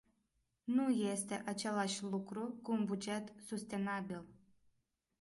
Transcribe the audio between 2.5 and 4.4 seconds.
cu un buget sustenabil.